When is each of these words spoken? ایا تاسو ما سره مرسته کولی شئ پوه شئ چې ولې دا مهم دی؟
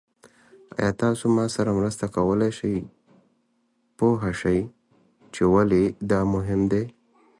ایا 0.77 0.89
تاسو 1.01 1.23
ما 1.35 1.45
سره 1.55 1.71
مرسته 1.79 2.05
کولی 2.15 2.49
شئ 2.57 2.75
پوه 3.97 4.21
شئ 4.41 4.59
چې 5.33 5.43
ولې 5.53 5.83
دا 6.09 6.19
مهم 6.33 6.61
دی؟ 6.71 6.83